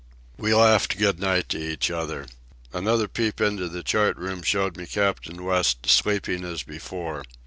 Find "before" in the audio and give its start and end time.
6.63-7.21